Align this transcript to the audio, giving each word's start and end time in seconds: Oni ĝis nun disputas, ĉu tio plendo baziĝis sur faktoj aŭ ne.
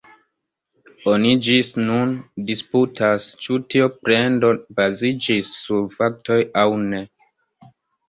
Oni 1.11 1.33
ĝis 1.47 1.69
nun 1.81 2.15
disputas, 2.49 3.29
ĉu 3.45 3.61
tio 3.75 3.93
plendo 4.01 4.53
baziĝis 4.83 5.55
sur 5.63 5.89
faktoj 6.01 6.43
aŭ 6.67 6.69
ne. 6.91 7.09